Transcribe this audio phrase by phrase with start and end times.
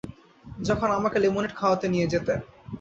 [0.61, 2.33] যখন আমাকে লেমোনেড খাওয়াতে নিয়ে যেতে।